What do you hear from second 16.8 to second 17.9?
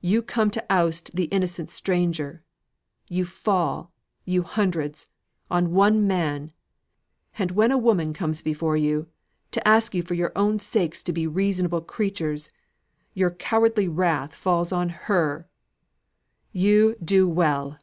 do well!"